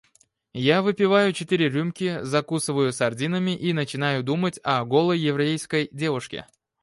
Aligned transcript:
Я 0.67 0.81
выпиваю 0.81 1.31
четыре 1.31 1.69
рюмки, 1.69 2.21
закусываю 2.23 2.91
сардинами 2.91 3.55
и 3.55 3.71
начинаю 3.71 4.23
думать 4.23 4.59
о 4.63 4.83
голой 4.83 5.19
еврейской 5.19 5.89
девушке. 5.91 6.47